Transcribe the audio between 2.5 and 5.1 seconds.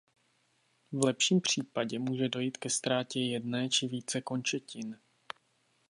ke ztrátě jedné či více končetin.